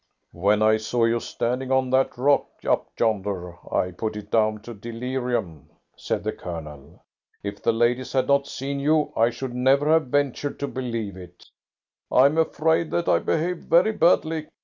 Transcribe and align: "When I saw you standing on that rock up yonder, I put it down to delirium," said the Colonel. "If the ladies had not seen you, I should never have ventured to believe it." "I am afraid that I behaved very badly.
"When 0.33 0.63
I 0.63 0.77
saw 0.77 1.05
you 1.05 1.19
standing 1.19 1.71
on 1.71 1.91
that 1.91 2.17
rock 2.17 2.47
up 2.67 2.87
yonder, 2.99 3.55
I 3.71 3.91
put 3.91 4.15
it 4.15 4.31
down 4.31 4.61
to 4.63 4.73
delirium," 4.73 5.69
said 5.95 6.23
the 6.23 6.31
Colonel. 6.31 7.03
"If 7.43 7.61
the 7.61 7.71
ladies 7.71 8.13
had 8.13 8.25
not 8.27 8.47
seen 8.47 8.79
you, 8.79 9.13
I 9.15 9.29
should 9.29 9.53
never 9.53 9.89
have 9.91 10.07
ventured 10.07 10.59
to 10.61 10.67
believe 10.67 11.15
it." 11.17 11.51
"I 12.11 12.25
am 12.25 12.39
afraid 12.39 12.89
that 12.89 13.07
I 13.07 13.19
behaved 13.19 13.65
very 13.69 13.91
badly. 13.91 14.47